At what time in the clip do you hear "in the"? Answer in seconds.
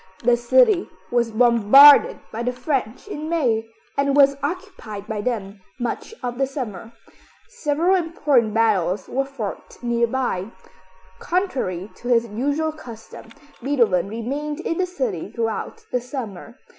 14.61-14.87